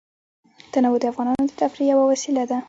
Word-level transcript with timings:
تنوع 0.73 0.97
د 1.01 1.05
افغانانو 1.11 1.43
د 1.47 1.51
تفریح 1.61 1.87
یوه 1.91 2.03
وسیله 2.11 2.43
ده. 2.49 2.57